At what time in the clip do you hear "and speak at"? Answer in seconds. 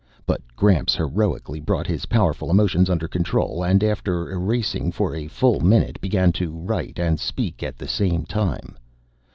6.97-7.77